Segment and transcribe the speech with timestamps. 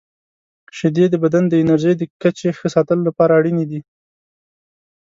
[0.77, 3.81] •شیدې د بدن د انرژۍ د کچې ښه ساتلو لپاره اړینې دي.